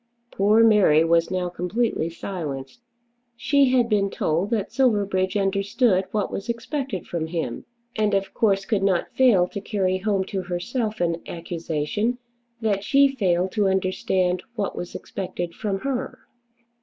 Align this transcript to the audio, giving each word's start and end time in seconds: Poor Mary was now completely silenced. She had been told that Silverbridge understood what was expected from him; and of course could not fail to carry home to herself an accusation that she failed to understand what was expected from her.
Poor 0.31 0.63
Mary 0.63 1.03
was 1.03 1.29
now 1.29 1.47
completely 1.47 2.09
silenced. 2.09 2.81
She 3.35 3.69
had 3.69 3.87
been 3.87 4.09
told 4.09 4.49
that 4.49 4.71
Silverbridge 4.73 5.37
understood 5.37 6.05
what 6.09 6.31
was 6.31 6.49
expected 6.49 7.05
from 7.05 7.27
him; 7.27 7.65
and 7.95 8.15
of 8.15 8.33
course 8.33 8.65
could 8.65 8.81
not 8.81 9.13
fail 9.13 9.47
to 9.49 9.61
carry 9.61 9.99
home 9.99 10.23
to 10.23 10.41
herself 10.41 11.01
an 11.01 11.21
accusation 11.27 12.17
that 12.61 12.83
she 12.83 13.13
failed 13.15 13.51
to 13.51 13.67
understand 13.67 14.41
what 14.55 14.75
was 14.75 14.95
expected 14.95 15.53
from 15.53 15.81
her. 15.81 16.17